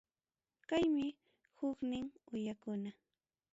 Kaymi 0.69 1.07
huknin 1.57 2.07
uyakuna. 2.33 2.91